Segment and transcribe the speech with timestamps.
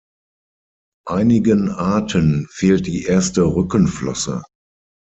[1.07, 4.41] Einigen Arten fehlt die erste Rückenflosse.